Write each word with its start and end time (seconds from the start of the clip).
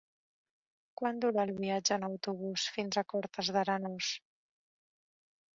Quant 1.01 1.19
dura 1.25 1.43
el 1.43 1.51
viatge 1.59 1.99
en 2.01 2.07
autobús 2.09 2.65
fins 2.79 2.99
a 3.03 3.07
Cortes 3.15 3.53
d'Arenós? 3.59 4.11